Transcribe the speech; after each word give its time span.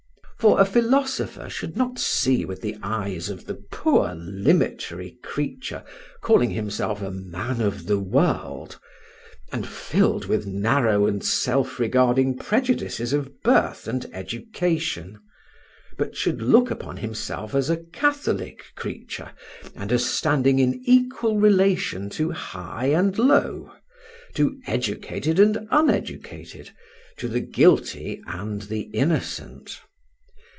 For 0.39 0.59
a 0.59 0.65
philosopher 0.65 1.49
should 1.51 1.77
not 1.77 1.99
see 1.99 2.45
with 2.45 2.61
the 2.61 2.75
eyes 2.81 3.29
of 3.29 3.45
the 3.45 3.53
poor 3.71 4.15
limitary 4.15 5.19
creature 5.21 5.83
calling 6.23 6.49
himself 6.49 6.99
a 6.99 7.11
man 7.11 7.61
of 7.61 7.85
the 7.85 7.99
world, 7.99 8.79
and 9.51 9.67
filled 9.67 10.25
with 10.25 10.47
narrow 10.47 11.05
and 11.05 11.23
self 11.23 11.79
regarding 11.79 12.39
prejudices 12.39 13.13
of 13.13 13.43
birth 13.43 13.87
and 13.87 14.07
education, 14.13 15.19
but 15.95 16.17
should 16.17 16.41
look 16.41 16.71
upon 16.71 16.97
himself 16.97 17.53
as 17.53 17.69
a 17.69 17.77
catholic 17.77 18.65
creature, 18.75 19.33
and 19.75 19.91
as 19.91 20.03
standing 20.07 20.57
in 20.57 20.81
equal 20.85 21.37
relation 21.39 22.09
to 22.09 22.31
high 22.31 22.87
and 22.87 23.19
low, 23.19 23.71
to 24.33 24.59
educated 24.65 25.39
and 25.39 25.67
uneducated, 25.69 26.71
to 27.17 27.27
the 27.27 27.41
guilty 27.41 28.23
and 28.25 28.63
the 28.63 28.89
innocent. 28.91 29.79